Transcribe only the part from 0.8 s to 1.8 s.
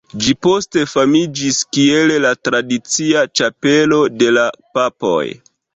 famiĝis